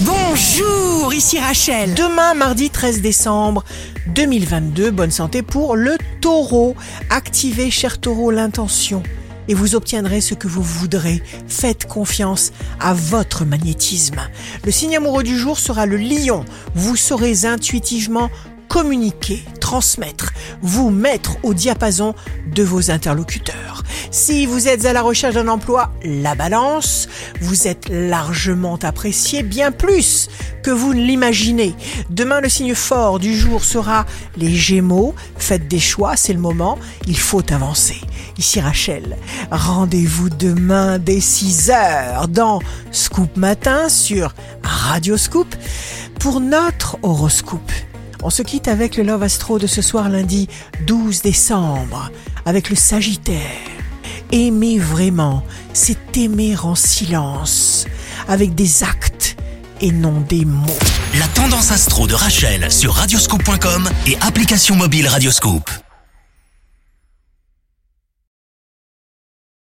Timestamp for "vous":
9.54-9.74, 10.48-10.62, 16.74-16.96, 20.62-20.88, 24.46-24.66, 27.42-27.68, 30.70-30.94